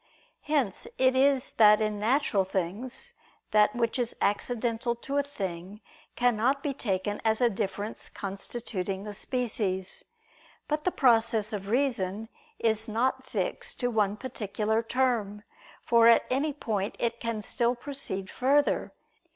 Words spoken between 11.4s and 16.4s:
of reason is not fixed to one particular term, for at